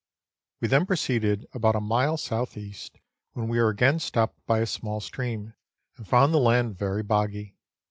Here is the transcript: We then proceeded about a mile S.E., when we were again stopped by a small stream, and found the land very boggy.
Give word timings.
We 0.61 0.67
then 0.67 0.87
proceeded 0.87 1.45
about 1.53 1.75
a 1.75 1.79
mile 1.79 2.15
S.E., 2.15 2.75
when 3.33 3.47
we 3.47 3.59
were 3.59 3.69
again 3.69 3.99
stopped 3.99 4.43
by 4.47 4.57
a 4.57 4.65
small 4.65 4.99
stream, 4.99 5.53
and 5.95 6.07
found 6.07 6.33
the 6.33 6.39
land 6.39 6.75
very 6.75 7.03
boggy. 7.03 7.55